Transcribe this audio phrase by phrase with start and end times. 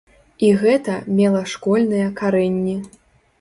[0.45, 2.75] І гэта мела школьныя карэнні.